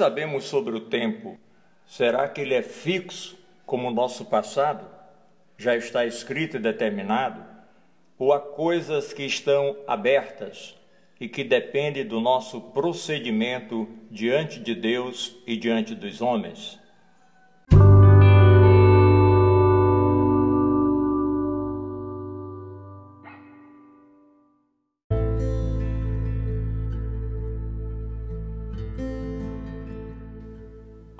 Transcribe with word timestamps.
Sabemos 0.00 0.44
sobre 0.44 0.74
o 0.74 0.80
tempo? 0.80 1.38
Será 1.86 2.26
que 2.26 2.40
ele 2.40 2.54
é 2.54 2.62
fixo, 2.62 3.38
como 3.66 3.88
o 3.88 3.92
nosso 3.92 4.24
passado? 4.24 4.86
Já 5.58 5.76
está 5.76 6.06
escrito 6.06 6.56
e 6.56 6.58
determinado? 6.58 7.44
Ou 8.18 8.32
há 8.32 8.40
coisas 8.40 9.12
que 9.12 9.24
estão 9.24 9.76
abertas 9.86 10.74
e 11.20 11.28
que 11.28 11.44
dependem 11.44 12.06
do 12.06 12.18
nosso 12.18 12.62
procedimento 12.62 13.86
diante 14.10 14.58
de 14.58 14.74
Deus 14.74 15.36
e 15.46 15.54
diante 15.54 15.94
dos 15.94 16.22
homens? 16.22 16.79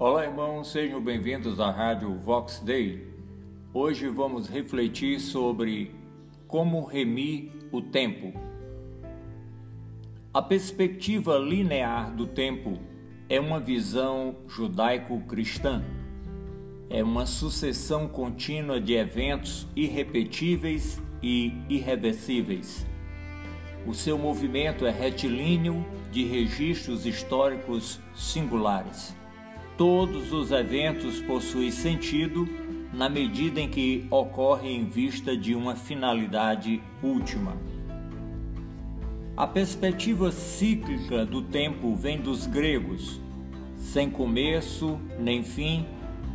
Olá, 0.03 0.25
irmãos, 0.25 0.73
sejam 0.73 0.99
bem-vindos 0.99 1.61
à 1.61 1.71
Rádio 1.71 2.15
Vox 2.21 2.59
Day. 2.61 3.07
Hoje 3.71 4.09
vamos 4.09 4.49
refletir 4.49 5.21
sobre 5.21 5.95
como 6.49 6.87
remir 6.87 7.53
o 7.71 7.83
tempo. 7.83 8.33
A 10.33 10.41
perspectiva 10.41 11.37
linear 11.37 12.17
do 12.17 12.27
tempo 12.27 12.79
é 13.29 13.39
uma 13.39 13.61
visão 13.61 14.37
judaico-cristã. 14.49 15.85
É 16.89 17.05
uma 17.05 17.27
sucessão 17.27 18.09
contínua 18.09 18.81
de 18.81 18.95
eventos 18.95 19.69
irrepetíveis 19.77 20.99
e 21.23 21.53
irreversíveis. 21.69 22.87
O 23.87 23.93
seu 23.93 24.17
movimento 24.17 24.87
é 24.87 24.91
retilíneo 24.91 25.85
de 26.11 26.25
registros 26.25 27.05
históricos 27.05 28.01
singulares. 28.15 29.20
Todos 29.81 30.31
os 30.31 30.51
eventos 30.51 31.23
possuem 31.23 31.71
sentido 31.71 32.47
na 32.93 33.09
medida 33.09 33.63
em 33.63 33.67
que 33.71 34.07
ocorrem 34.11 34.77
em 34.77 34.85
vista 34.85 35.35
de 35.35 35.55
uma 35.55 35.75
finalidade 35.75 36.83
última. 37.03 37.57
A 39.35 39.47
perspectiva 39.47 40.31
cíclica 40.33 41.25
do 41.25 41.41
tempo 41.41 41.95
vem 41.95 42.21
dos 42.21 42.47
gregos. 42.47 43.19
Sem 43.75 44.11
começo 44.11 45.01
nem 45.19 45.43
fim, 45.43 45.87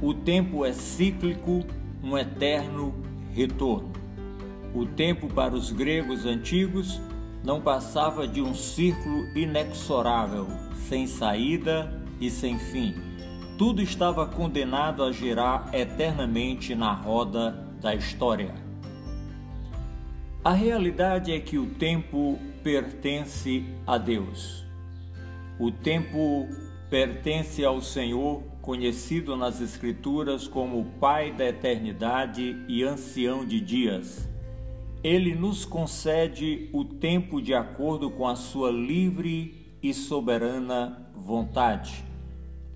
o 0.01 0.11
tempo 0.11 0.65
é 0.65 0.73
cíclico, 0.73 1.63
um 2.03 2.17
eterno 2.17 2.95
retorno. 3.31 3.91
O 4.73 4.87
tempo 4.87 5.27
para 5.27 5.53
os 5.53 5.71
gregos 5.71 6.25
antigos 6.25 6.99
não 7.43 7.61
passava 7.61 8.27
de 8.27 8.41
um 8.41 8.55
círculo 8.55 9.23
inexorável, 9.37 10.47
sem 10.89 11.05
saída 11.05 12.03
e 12.19 12.31
sem 12.31 12.57
fim 12.57 13.13
tudo 13.57 13.81
estava 13.81 14.25
condenado 14.25 15.03
a 15.03 15.11
girar 15.11 15.69
eternamente 15.73 16.75
na 16.75 16.93
roda 16.93 17.51
da 17.81 17.95
história. 17.95 18.53
A 20.43 20.51
realidade 20.51 21.31
é 21.31 21.39
que 21.39 21.57
o 21.57 21.67
tempo 21.67 22.37
pertence 22.63 23.65
a 23.87 23.97
Deus. 23.97 24.65
O 25.57 25.71
tempo 25.71 26.47
pertence 26.89 27.63
ao 27.63 27.81
Senhor, 27.81 28.43
conhecido 28.61 29.35
nas 29.37 29.61
Escrituras 29.61 30.47
como 30.47 30.85
Pai 30.99 31.31
da 31.31 31.45
eternidade 31.45 32.63
e 32.67 32.83
ancião 32.83 33.45
de 33.45 33.61
dias. 33.61 34.29
Ele 35.03 35.33
nos 35.33 35.65
concede 35.65 36.69
o 36.73 36.83
tempo 36.83 37.41
de 37.41 37.53
acordo 37.53 38.11
com 38.11 38.27
a 38.27 38.35
sua 38.35 38.69
livre 38.69 39.77
e 39.81 39.93
soberana 39.93 41.09
vontade. 41.15 42.03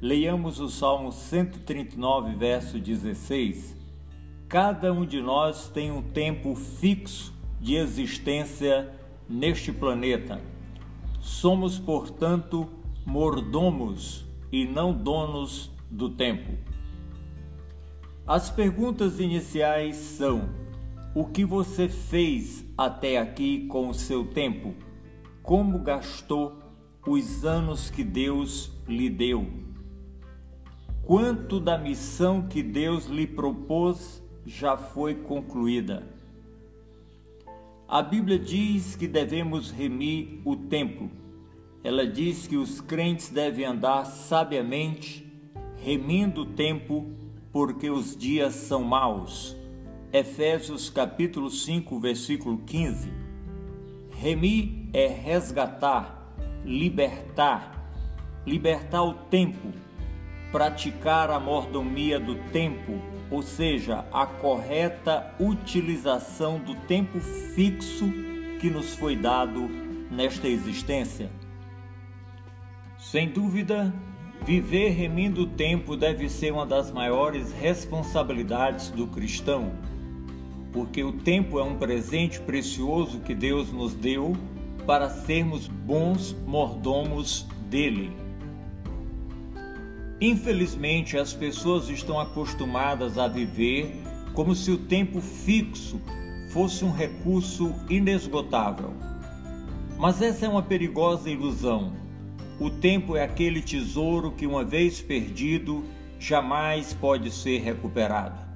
Leiamos 0.01 0.61
o 0.61 0.69
Salmo 0.69 1.11
139, 1.11 2.33
verso 2.33 2.79
16. 2.79 3.75
Cada 4.47 4.93
um 4.93 5.05
de 5.05 5.21
nós 5.21 5.67
tem 5.67 5.91
um 5.91 6.01
tempo 6.01 6.55
fixo 6.55 7.33
de 7.59 7.75
existência 7.75 8.89
neste 9.27 9.73
planeta. 9.73 10.39
Somos, 11.19 11.77
portanto, 11.77 12.69
mordomos 13.05 14.25
e 14.49 14.65
não 14.65 14.93
donos 14.93 15.69
do 15.91 16.09
tempo. 16.09 16.57
As 18.25 18.49
perguntas 18.49 19.19
iniciais 19.19 19.97
são: 19.97 20.49
o 21.13 21.25
que 21.25 21.43
você 21.43 21.89
fez 21.89 22.65
até 22.77 23.17
aqui 23.17 23.67
com 23.67 23.89
o 23.89 23.93
seu 23.93 24.27
tempo? 24.27 24.73
Como 25.43 25.79
gastou 25.79 26.57
os 27.05 27.43
anos 27.43 27.89
que 27.89 28.05
Deus 28.05 28.71
lhe 28.87 29.09
deu? 29.09 29.67
Quanto 31.09 31.59
da 31.59 31.75
missão 31.75 32.43
que 32.43 32.61
Deus 32.61 33.07
lhe 33.07 33.25
propôs 33.25 34.21
já 34.45 34.77
foi 34.77 35.15
concluída. 35.15 36.03
A 37.87 38.03
Bíblia 38.03 38.37
diz 38.37 38.95
que 38.95 39.07
devemos 39.07 39.71
remir 39.71 40.39
o 40.45 40.55
tempo. 40.55 41.09
Ela 41.83 42.05
diz 42.05 42.45
que 42.45 42.55
os 42.55 42.79
crentes 42.79 43.29
devem 43.29 43.65
andar 43.65 44.05
sabiamente, 44.05 45.25
remindo 45.77 46.41
o 46.41 46.45
tempo, 46.45 47.09
porque 47.51 47.89
os 47.89 48.15
dias 48.15 48.53
são 48.53 48.83
maus. 48.83 49.57
Efésios 50.13 50.91
capítulo 50.91 51.49
5, 51.49 51.99
versículo 51.99 52.59
15. 52.59 53.11
Remir 54.11 54.87
é 54.93 55.07
resgatar, 55.07 56.35
libertar, 56.63 57.91
libertar 58.45 59.01
o 59.01 59.15
tempo 59.15 59.88
praticar 60.51 61.29
a 61.29 61.39
mordomia 61.39 62.19
do 62.19 62.35
tempo, 62.51 62.99
ou 63.29 63.41
seja, 63.41 64.05
a 64.11 64.25
correta 64.25 65.33
utilização 65.39 66.59
do 66.59 66.75
tempo 66.75 67.19
fixo 67.19 68.11
que 68.59 68.69
nos 68.69 68.95
foi 68.95 69.15
dado 69.15 69.69
nesta 70.09 70.47
existência. 70.47 71.29
Sem 72.97 73.29
dúvida, 73.29 73.93
viver 74.43 74.89
remindo 74.89 75.43
o 75.43 75.47
tempo 75.47 75.95
deve 75.95 76.27
ser 76.29 76.51
uma 76.51 76.65
das 76.65 76.91
maiores 76.91 77.53
responsabilidades 77.53 78.89
do 78.89 79.07
cristão, 79.07 79.71
porque 80.73 81.03
o 81.03 81.13
tempo 81.13 81.59
é 81.59 81.63
um 81.63 81.77
presente 81.77 82.39
precioso 82.39 83.19
que 83.19 83.35
Deus 83.35 83.71
nos 83.71 83.93
deu 83.93 84.35
para 84.85 85.09
sermos 85.09 85.67
bons 85.67 86.35
mordomos 86.45 87.47
dele. 87.69 88.28
Infelizmente, 90.21 91.17
as 91.17 91.33
pessoas 91.33 91.87
estão 91.89 92.19
acostumadas 92.19 93.17
a 93.17 93.27
viver 93.27 94.03
como 94.33 94.53
se 94.53 94.69
o 94.69 94.77
tempo 94.77 95.21
fixo 95.21 95.99
fosse 96.51 96.83
um 96.83 96.91
recurso 96.91 97.73
inesgotável. 97.89 98.93
Mas 99.97 100.21
essa 100.21 100.45
é 100.45 100.49
uma 100.49 100.63
perigosa 100.63 101.29
ilusão. 101.29 101.93
O 102.59 102.69
tempo 102.69 103.15
é 103.15 103.23
aquele 103.23 103.61
tesouro 103.61 104.31
que, 104.31 104.45
uma 104.45 104.63
vez 104.63 105.01
perdido, 105.01 105.85
jamais 106.19 106.93
pode 106.93 107.31
ser 107.31 107.59
recuperado. 107.59 108.49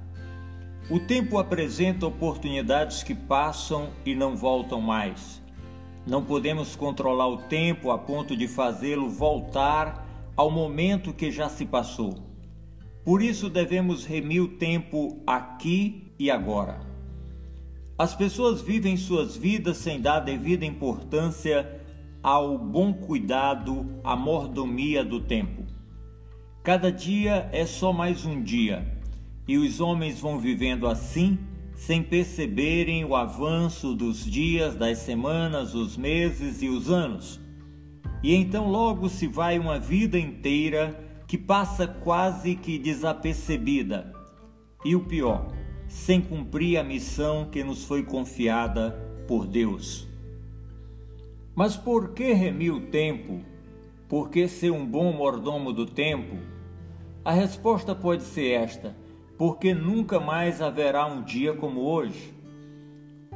O 0.90 1.00
tempo 1.00 1.38
apresenta 1.38 2.06
oportunidades 2.06 3.02
que 3.02 3.14
passam 3.14 3.88
e 4.04 4.14
não 4.14 4.36
voltam 4.36 4.82
mais. 4.82 5.42
Não 6.06 6.22
podemos 6.22 6.76
controlar 6.76 7.28
o 7.28 7.38
tempo 7.38 7.90
a 7.90 7.96
ponto 7.96 8.36
de 8.36 8.46
fazê-lo 8.46 9.08
voltar 9.08 10.03
ao 10.36 10.50
momento 10.50 11.12
que 11.12 11.30
já 11.30 11.48
se 11.48 11.64
passou. 11.64 12.14
Por 13.04 13.22
isso 13.22 13.48
devemos 13.48 14.04
remir 14.04 14.42
o 14.42 14.48
tempo 14.48 15.22
aqui 15.26 16.12
e 16.18 16.30
agora. 16.30 16.80
As 17.98 18.14
pessoas 18.14 18.60
vivem 18.60 18.96
suas 18.96 19.36
vidas 19.36 19.76
sem 19.76 20.00
dar 20.00 20.20
devida 20.20 20.64
importância 20.64 21.80
ao 22.22 22.58
bom 22.58 22.92
cuidado, 22.92 24.00
à 24.02 24.16
mordomia 24.16 25.04
do 25.04 25.20
tempo. 25.20 25.62
Cada 26.62 26.90
dia 26.90 27.48
é 27.52 27.66
só 27.66 27.92
mais 27.92 28.24
um 28.24 28.42
dia, 28.42 28.98
e 29.46 29.58
os 29.58 29.80
homens 29.80 30.18
vão 30.18 30.40
vivendo 30.40 30.86
assim, 30.86 31.38
sem 31.76 32.02
perceberem 32.02 33.04
o 33.04 33.14
avanço 33.14 33.94
dos 33.94 34.24
dias, 34.24 34.74
das 34.74 34.98
semanas, 34.98 35.74
os 35.74 35.96
meses 35.96 36.62
e 36.62 36.68
os 36.68 36.90
anos 36.90 37.43
e 38.24 38.34
então 38.34 38.70
logo 38.70 39.10
se 39.10 39.26
vai 39.26 39.58
uma 39.58 39.78
vida 39.78 40.18
inteira 40.18 40.98
que 41.26 41.36
passa 41.36 41.86
quase 41.86 42.54
que 42.54 42.78
desapercebida. 42.78 44.14
E 44.82 44.96
o 44.96 45.04
pior, 45.04 45.52
sem 45.88 46.22
cumprir 46.22 46.78
a 46.78 46.82
missão 46.82 47.50
que 47.50 47.62
nos 47.62 47.84
foi 47.84 48.02
confiada 48.02 48.92
por 49.28 49.46
Deus. 49.46 50.08
Mas 51.54 51.76
por 51.76 52.14
que 52.14 52.32
remir 52.32 52.72
o 52.72 52.86
tempo? 52.86 53.42
Por 54.08 54.30
que 54.30 54.48
ser 54.48 54.70
um 54.70 54.86
bom 54.86 55.12
mordomo 55.12 55.70
do 55.70 55.84
tempo? 55.84 56.38
A 57.22 57.30
resposta 57.32 57.94
pode 57.94 58.22
ser 58.22 58.52
esta: 58.52 58.96
porque 59.36 59.74
nunca 59.74 60.18
mais 60.18 60.62
haverá 60.62 61.04
um 61.04 61.22
dia 61.22 61.52
como 61.52 61.82
hoje. 61.82 62.32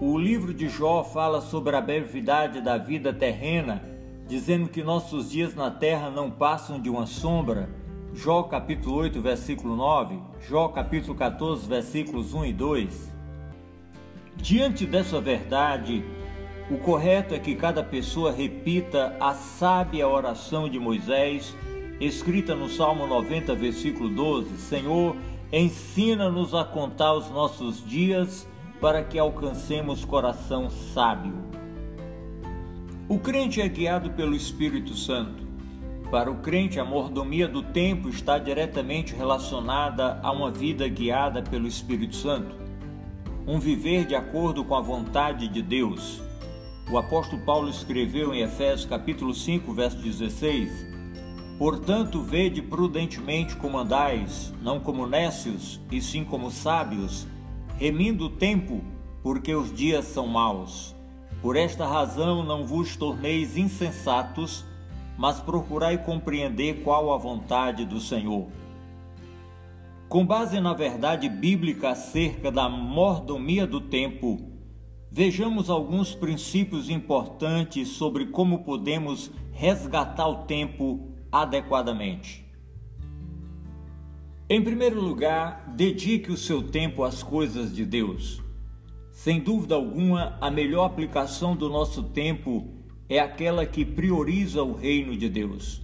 O 0.00 0.16
livro 0.16 0.54
de 0.54 0.66
Jó 0.66 1.04
fala 1.04 1.42
sobre 1.42 1.76
a 1.76 1.80
brevidade 1.82 2.62
da 2.62 2.78
vida 2.78 3.12
terrena 3.12 3.97
dizendo 4.28 4.68
que 4.68 4.82
nossos 4.82 5.30
dias 5.30 5.54
na 5.54 5.70
terra 5.70 6.10
não 6.10 6.30
passam 6.30 6.78
de 6.78 6.90
uma 6.90 7.06
sombra. 7.06 7.70
Jó 8.14 8.42
capítulo 8.42 8.96
8, 8.96 9.20
versículo 9.20 9.74
9, 9.74 10.18
Jó 10.46 10.68
capítulo 10.68 11.14
14, 11.14 11.66
versículos 11.66 12.34
1 12.34 12.44
e 12.44 12.52
2. 12.52 13.12
Diante 14.36 14.86
dessa 14.86 15.20
verdade, 15.20 16.04
o 16.70 16.76
correto 16.78 17.34
é 17.34 17.38
que 17.38 17.54
cada 17.54 17.82
pessoa 17.82 18.30
repita 18.30 19.16
a 19.18 19.32
sábia 19.32 20.06
oração 20.06 20.68
de 20.68 20.78
Moisés, 20.78 21.56
escrita 21.98 22.54
no 22.54 22.68
Salmo 22.68 23.06
90, 23.06 23.54
versículo 23.54 24.10
12: 24.10 24.58
Senhor, 24.58 25.16
ensina-nos 25.50 26.54
a 26.54 26.64
contar 26.64 27.14
os 27.14 27.30
nossos 27.30 27.84
dias 27.84 28.46
para 28.80 29.02
que 29.02 29.18
alcancemos 29.18 30.04
coração 30.04 30.68
sábio. 30.68 31.47
O 33.10 33.18
crente 33.18 33.58
é 33.58 33.66
guiado 33.66 34.10
pelo 34.10 34.36
Espírito 34.36 34.94
Santo. 34.94 35.42
Para 36.10 36.30
o 36.30 36.40
crente, 36.42 36.78
a 36.78 36.84
mordomia 36.84 37.48
do 37.48 37.62
tempo 37.62 38.10
está 38.10 38.38
diretamente 38.38 39.14
relacionada 39.14 40.20
a 40.22 40.30
uma 40.30 40.50
vida 40.50 40.86
guiada 40.88 41.40
pelo 41.40 41.66
Espírito 41.66 42.14
Santo, 42.14 42.54
um 43.46 43.58
viver 43.58 44.04
de 44.04 44.14
acordo 44.14 44.62
com 44.62 44.74
a 44.74 44.82
vontade 44.82 45.48
de 45.48 45.62
Deus. 45.62 46.20
O 46.92 46.98
apóstolo 46.98 47.40
Paulo 47.46 47.70
escreveu 47.70 48.34
em 48.34 48.42
Efésios 48.42 48.84
capítulo 48.84 49.32
5, 49.32 49.72
verso 49.72 49.96
16: 49.96 50.70
Portanto, 51.58 52.20
vede 52.20 52.60
prudentemente 52.60 53.56
como 53.56 53.78
andais, 53.78 54.52
não 54.60 54.80
como 54.80 55.06
nécios, 55.06 55.80
e 55.90 56.02
sim 56.02 56.24
como 56.24 56.50
sábios, 56.50 57.26
remindo 57.78 58.26
o 58.26 58.30
tempo, 58.30 58.84
porque 59.22 59.54
os 59.54 59.74
dias 59.74 60.04
são 60.04 60.26
maus. 60.26 60.97
Por 61.40 61.56
esta 61.56 61.86
razão 61.86 62.42
não 62.42 62.66
vos 62.66 62.96
torneis 62.96 63.56
insensatos, 63.56 64.64
mas 65.16 65.38
procurai 65.40 65.96
compreender 65.98 66.82
qual 66.82 67.12
a 67.12 67.16
vontade 67.16 67.84
do 67.84 68.00
Senhor. 68.00 68.48
Com 70.08 70.26
base 70.26 70.60
na 70.60 70.72
verdade 70.72 71.28
bíblica 71.28 71.90
acerca 71.90 72.50
da 72.50 72.68
mordomia 72.68 73.66
do 73.66 73.80
tempo, 73.80 74.50
vejamos 75.10 75.70
alguns 75.70 76.14
princípios 76.14 76.88
importantes 76.88 77.88
sobre 77.88 78.26
como 78.26 78.64
podemos 78.64 79.30
resgatar 79.52 80.26
o 80.26 80.44
tempo 80.44 81.08
adequadamente. 81.30 82.46
Em 84.50 84.62
primeiro 84.62 85.00
lugar, 85.00 85.74
dedique 85.76 86.32
o 86.32 86.36
seu 86.36 86.62
tempo 86.62 87.04
às 87.04 87.22
coisas 87.22 87.74
de 87.74 87.84
Deus. 87.84 88.47
Sem 89.18 89.40
dúvida 89.40 89.74
alguma, 89.74 90.38
a 90.40 90.48
melhor 90.48 90.84
aplicação 90.84 91.56
do 91.56 91.68
nosso 91.68 92.04
tempo 92.04 92.68
é 93.08 93.18
aquela 93.18 93.66
que 93.66 93.84
prioriza 93.84 94.62
o 94.62 94.72
reino 94.72 95.16
de 95.16 95.28
Deus. 95.28 95.82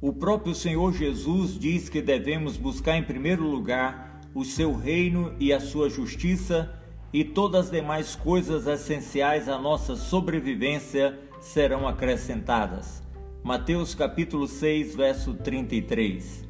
O 0.00 0.12
próprio 0.12 0.56
Senhor 0.56 0.92
Jesus 0.92 1.56
diz 1.56 1.88
que 1.88 2.02
devemos 2.02 2.56
buscar 2.56 2.96
em 2.98 3.04
primeiro 3.04 3.44
lugar 3.44 4.20
o 4.34 4.44
seu 4.44 4.74
reino 4.74 5.32
e 5.38 5.52
a 5.52 5.60
sua 5.60 5.88
justiça, 5.88 6.76
e 7.12 7.22
todas 7.22 7.66
as 7.66 7.70
demais 7.70 8.16
coisas 8.16 8.66
essenciais 8.66 9.48
à 9.48 9.56
nossa 9.56 9.94
sobrevivência 9.94 11.16
serão 11.40 11.86
acrescentadas. 11.86 13.04
Mateus 13.44 13.94
capítulo 13.94 14.48
6, 14.48 14.96
verso 14.96 15.32
33. 15.32 16.44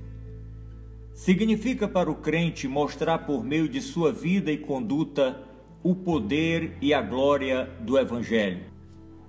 Significa 1.12 1.86
para 1.86 2.10
o 2.10 2.14
crente 2.14 2.66
mostrar 2.66 3.18
por 3.26 3.44
meio 3.44 3.68
de 3.68 3.82
sua 3.82 4.10
vida 4.10 4.50
e 4.50 4.56
conduta 4.56 5.52
o 5.84 5.94
poder 5.94 6.78
e 6.80 6.94
a 6.94 7.02
glória 7.02 7.68
do 7.80 7.98
Evangelho. 7.98 8.62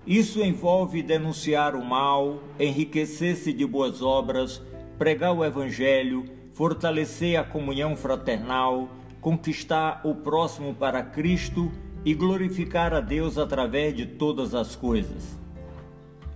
Isso 0.07 0.41
envolve 0.41 1.03
denunciar 1.03 1.75
o 1.75 1.83
mal, 1.83 2.41
enriquecer-se 2.57 3.51
de 3.51 3.65
boas 3.65 4.01
obras, 4.01 4.61
pregar 4.97 5.33
o 5.33 5.43
Evangelho, 5.43 6.23
fortalecer 6.53 7.37
a 7.37 7.43
comunhão 7.43 7.97
fraternal, 7.97 8.87
conquistar 9.19 9.99
o 10.05 10.15
próximo 10.15 10.73
para 10.73 11.03
Cristo 11.03 11.69
e 12.05 12.13
glorificar 12.13 12.93
a 12.93 13.01
Deus 13.01 13.37
através 13.37 13.93
de 13.93 14.05
todas 14.05 14.55
as 14.55 14.77
coisas. 14.77 15.37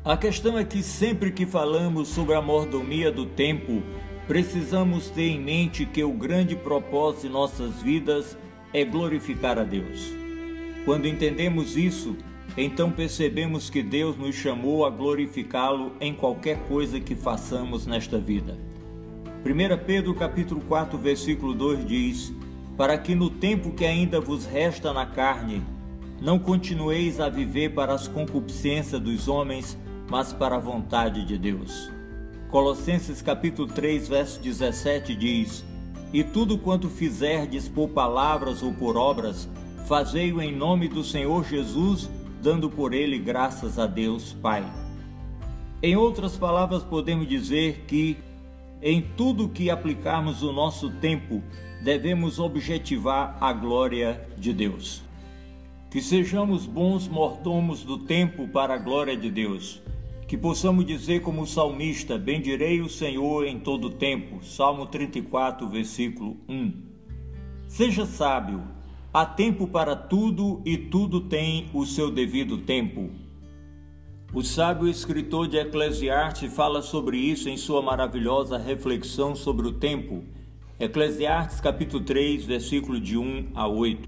A 0.04 0.18
questão 0.18 0.58
é 0.58 0.66
que 0.66 0.84
sempre 0.84 1.32
que 1.32 1.46
falamos 1.46 2.10
sobre 2.10 2.36
a 2.36 2.42
mordomia 2.42 3.10
do 3.10 3.26
tempo, 3.26 3.82
precisamos 4.28 5.10
ter 5.10 5.30
em 5.30 5.40
mente 5.40 5.86
que 5.86 6.04
o 6.04 6.12
grande 6.12 6.58
propósito 6.58 7.22
de 7.22 7.30
nossas 7.30 7.82
vidas 7.82 8.36
é 8.36 8.49
glorificar 8.86 9.58
a 9.58 9.64
Deus. 9.64 10.14
Quando 10.86 11.08
entendemos 11.08 11.76
isso, 11.76 12.16
então 12.58 12.92
percebemos 12.92 13.70
que 13.70 13.82
Deus 13.82 14.18
nos 14.18 14.36
chamou 14.36 14.86
a 14.86 14.90
glorificá-lo 14.90 15.94
em 16.00 16.14
qualquer 16.14 16.58
coisa 16.68 17.00
que 17.00 17.16
façamos 17.16 17.86
nesta 17.86 18.18
vida. 18.18 18.58
1 19.46 19.86
Pedro 19.86 20.14
capítulo 20.14 20.62
4, 20.68 20.98
versículo 20.98 21.54
2 21.54 21.86
diz: 21.86 22.34
Para 22.76 22.98
que 22.98 23.16
no 23.16 23.30
tempo 23.30 23.72
que 23.72 23.86
ainda 23.86 24.20
vos 24.20 24.46
resta 24.46 24.92
na 24.92 25.06
carne, 25.06 25.62
não 26.22 26.38
continueis 26.38 27.20
a 27.20 27.30
viver 27.30 27.74
para 27.74 27.94
as 27.94 28.08
concupiscências 28.08 29.00
dos 29.00 29.28
homens, 29.28 29.78
mas 30.10 30.34
para 30.34 30.56
a 30.56 30.60
vontade 30.60 31.26
de 31.26 31.38
Deus. 31.38 31.90
Colossenses 32.50 33.22
capítulo 33.22 33.68
3, 33.68 34.10
verso 34.10 34.42
17 34.42 35.16
diz: 35.16 35.64
E 36.12 36.24
tudo 36.24 36.58
quanto 36.58 36.90
fizerdes 36.90 37.68
por 37.68 37.90
palavras 37.90 38.64
ou 38.64 38.74
por 38.74 38.98
obras, 38.98 39.48
fazei-o 39.88 40.42
em 40.42 40.56
nome 40.56 40.88
do 40.88 41.04
Senhor 41.04 41.46
Jesus, 41.46 42.10
dando 42.42 42.70
por 42.70 42.94
ele 42.94 43.20
graças 43.20 43.78
a 43.78 43.86
Deus 43.86 44.34
Pai. 44.34 44.66
Em 45.84 45.96
outras 45.96 46.36
palavras, 46.36 46.84
podemos 46.84 47.28
dizer 47.28 47.86
que 47.88 48.18
em 48.82 49.02
tudo 49.02 49.50
que 49.50 49.70
aplicarmos 49.70 50.42
o 50.42 50.54
nosso 50.54 50.90
tempo, 50.90 51.44
devemos 51.84 52.40
objetivar 52.40 53.38
a 53.42 53.52
glória 53.52 54.28
de 54.38 54.54
Deus. 54.54 55.04
Que 55.92 56.02
sejamos 56.02 56.66
bons 56.66 57.08
mordomos 57.08 57.84
do 57.84 57.98
tempo 57.98 58.48
para 58.48 58.76
a 58.76 58.78
glória 58.78 59.18
de 59.18 59.30
Deus 59.30 59.82
que 60.30 60.38
possamos 60.38 60.86
dizer 60.86 61.22
como 61.24 61.48
salmista: 61.48 62.16
Bendirei 62.16 62.82
o 62.82 62.88
Senhor 62.88 63.48
em 63.48 63.60
todo 63.60 63.90
tempo. 63.90 64.46
Salmo 64.46 64.86
34, 64.86 65.68
versículo 65.68 66.38
1. 66.48 66.72
Seja 67.68 68.06
sábio, 68.06 68.62
há 69.12 69.26
tempo 69.26 69.68
para 69.68 69.96
tudo 69.96 70.62
e 70.64 70.78
tudo 70.78 71.22
tem 71.22 71.68
o 71.74 71.84
seu 71.84 72.12
devido 72.12 72.60
tempo. 72.60 73.10
O 74.32 74.44
sábio 74.44 74.88
escritor 74.88 75.48
de 75.48 75.58
Eclesiastes 75.58 76.54
fala 76.54 76.84
sobre 76.84 77.18
isso 77.18 77.50
em 77.50 77.58
sua 77.58 77.82
maravilhosa 77.82 78.56
reflexão 78.56 79.36
sobre 79.36 79.68
o 79.68 79.74
tempo. 79.74 80.24
Eclesiastes 80.80 81.60
capítulo 81.60 82.04
3, 82.04 82.46
versículo 82.46 83.00
de 83.00 83.18
1 83.18 83.50
a 83.56 83.68
8. 83.68 84.08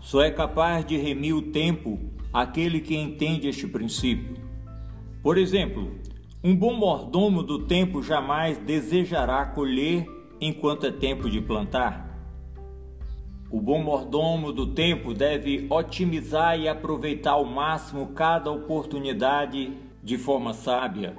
Só 0.00 0.20
é 0.20 0.32
capaz 0.32 0.84
de 0.84 0.96
remir 0.96 1.36
o 1.36 1.42
tempo 1.42 2.00
aquele 2.32 2.80
que 2.80 2.96
entende 2.96 3.46
este 3.46 3.68
princípio. 3.68 4.43
Por 5.24 5.38
exemplo, 5.38 5.90
um 6.44 6.54
bom 6.54 6.74
mordomo 6.74 7.42
do 7.42 7.60
tempo 7.60 8.02
jamais 8.02 8.58
desejará 8.58 9.46
colher 9.46 10.06
enquanto 10.38 10.84
é 10.84 10.92
tempo 10.92 11.30
de 11.30 11.40
plantar. 11.40 12.14
O 13.50 13.58
bom 13.58 13.82
mordomo 13.82 14.52
do 14.52 14.66
tempo 14.74 15.14
deve 15.14 15.66
otimizar 15.70 16.60
e 16.60 16.68
aproveitar 16.68 17.30
ao 17.30 17.46
máximo 17.46 18.08
cada 18.08 18.50
oportunidade 18.50 19.72
de 20.02 20.18
forma 20.18 20.52
sábia. 20.52 21.16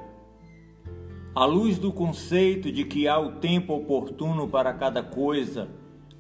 À 1.34 1.46
luz 1.46 1.80
do 1.80 1.92
conceito 1.92 2.72
de 2.72 2.84
que 2.84 3.08
há 3.08 3.18
o 3.18 3.38
tempo 3.38 3.74
oportuno 3.74 4.48
para 4.48 4.72
cada 4.72 5.02
coisa, 5.02 5.68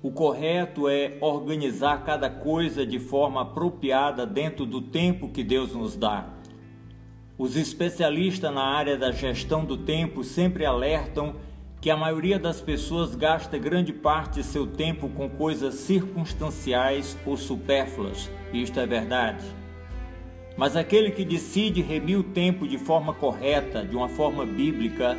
o 0.02 0.12
correto 0.12 0.90
é 0.90 1.20
organizar 1.22 2.04
cada 2.04 2.32
coisa 2.32 2.84
de 2.84 2.98
forma 2.98 3.44
apropriada 3.44 4.26
dentro 4.26 4.66
do 4.66 4.82
tempo 4.82 5.30
que 5.30 5.44
Deus 5.44 5.76
nos 5.76 5.96
dá. 5.96 6.35
Os 7.38 7.58
especialistas 7.58 8.54
na 8.54 8.64
área 8.64 8.98
da 8.98 9.12
gestão 9.12 9.66
do 9.66 9.76
tempo 9.76 10.24
sempre 10.24 10.66
alertam 10.66 11.36
que 11.82 11.90
a 11.90 11.98
maioria 11.98 12.40
das 12.40 12.62
pessoas 12.62 13.14
gasta 13.14 13.58
grande 13.58 13.92
parte 13.92 14.36
de 14.36 14.44
seu 14.44 14.66
tempo 14.66 15.10
com 15.10 15.30
coisas 15.30 15.76
circunstanciais 15.76 17.18
ou 17.26 17.36
supérfluas. 17.36 18.32
Isto 18.54 18.80
é 18.80 18.88
verdade. 18.88 19.44
Mas 20.56 20.78
aquele 20.78 21.12
que 21.12 21.26
decide 21.26 21.82
remir 21.82 22.18
o 22.18 22.24
tempo 22.24 22.66
de 22.66 22.78
forma 22.78 23.14
correta, 23.14 23.84
de 23.84 23.98
uma 23.98 24.08
forma 24.08 24.46
bíblica, 24.46 25.18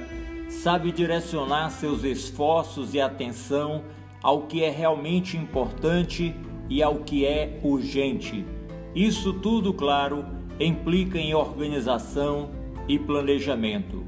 sabe 0.48 0.92
direcionar 0.92 1.70
seus 1.70 2.02
esforços 2.02 2.94
e 2.94 3.00
atenção 3.00 3.84
ao 4.22 4.42
que 4.42 4.64
é 4.64 4.70
realmente 4.70 5.36
importante 5.36 6.34
e 6.70 6.82
ao 6.82 6.96
que 7.00 7.26
é 7.26 7.60
urgente. 7.62 8.46
Isso 8.94 9.34
tudo, 9.34 9.74
claro, 9.74 10.24
implica 10.58 11.18
em 11.18 11.34
organização 11.34 12.50
e 12.88 12.98
planejamento. 12.98 14.04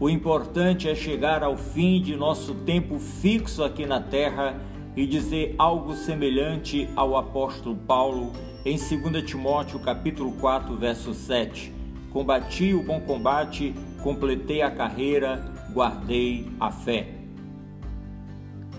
O 0.00 0.08
importante 0.08 0.88
é 0.88 0.94
chegar 0.94 1.42
ao 1.42 1.56
fim 1.56 2.00
de 2.00 2.16
nosso 2.16 2.54
tempo 2.54 2.98
fixo 2.98 3.64
aqui 3.64 3.84
na 3.84 4.00
terra 4.00 4.60
e 4.96 5.06
dizer 5.06 5.54
algo 5.58 5.94
semelhante 5.94 6.88
ao 6.96 7.16
apóstolo 7.16 7.76
Paulo 7.76 8.32
em 8.64 8.76
2 8.76 9.24
Timóteo 9.24 9.78
capítulo 9.78 10.32
4, 10.32 10.76
verso 10.76 11.14
7, 11.14 11.72
combati 12.10 12.74
o 12.74 12.82
bom 12.82 13.00
combate, 13.00 13.74
completei 14.02 14.62
a 14.62 14.70
carreira, 14.70 15.44
guardei 15.72 16.48
a 16.58 16.70
fé. 16.70 17.08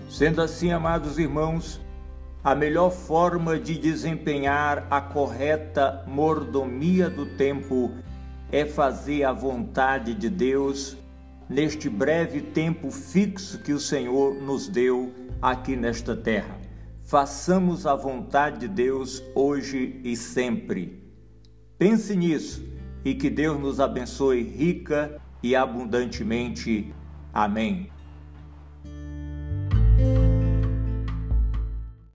Sendo 0.08 0.42
assim, 0.42 0.72
amados 0.72 1.18
irmãos, 1.18 1.80
a 2.42 2.54
melhor 2.54 2.90
forma 2.90 3.58
de 3.58 3.76
desempenhar 3.76 4.86
a 4.90 5.00
correta 5.00 6.04
mordomia 6.06 7.10
do 7.10 7.26
tempo 7.36 7.92
é 8.50 8.64
fazer 8.64 9.24
a 9.24 9.32
vontade 9.32 10.14
de 10.14 10.28
Deus 10.28 10.96
neste 11.48 11.88
breve 11.88 12.40
tempo 12.40 12.90
fixo 12.90 13.58
que 13.58 13.72
o 13.72 13.80
Senhor 13.80 14.34
nos 14.34 14.68
deu 14.68 15.12
aqui 15.42 15.76
nesta 15.76 16.16
terra. 16.16 16.58
Façamos 17.04 17.86
a 17.86 17.94
vontade 17.94 18.60
de 18.60 18.68
Deus 18.68 19.22
hoje 19.34 20.00
e 20.02 20.16
sempre. 20.16 21.02
Pense 21.76 22.16
nisso 22.16 22.64
e 23.04 23.14
que 23.14 23.28
Deus 23.28 23.60
nos 23.60 23.80
abençoe 23.80 24.42
rica 24.42 25.20
e 25.42 25.54
abundantemente. 25.54 26.94
Amém. 27.32 27.90